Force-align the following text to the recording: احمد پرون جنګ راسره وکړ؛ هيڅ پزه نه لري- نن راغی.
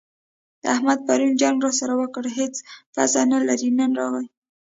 احمد 0.73 0.99
پرون 1.07 1.31
جنګ 1.41 1.55
راسره 1.65 1.93
وکړ؛ 1.97 2.23
هيڅ 2.37 2.55
پزه 2.93 3.21
نه 3.31 3.39
لري- 3.47 3.69
نن 3.79 3.91
راغی. 3.99 4.25